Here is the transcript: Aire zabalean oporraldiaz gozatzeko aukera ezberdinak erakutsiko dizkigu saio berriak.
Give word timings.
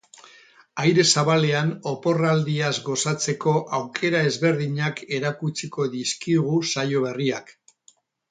Aire 0.83 1.03
zabalean 1.15 1.67
oporraldiaz 1.91 2.71
gozatzeko 2.87 3.53
aukera 3.81 4.23
ezberdinak 4.31 5.03
erakutsiko 5.19 5.87
dizkigu 5.99 6.57
saio 6.73 7.05
berriak. 7.07 7.53